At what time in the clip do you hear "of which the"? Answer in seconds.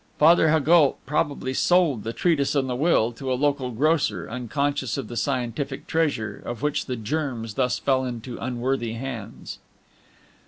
6.43-6.95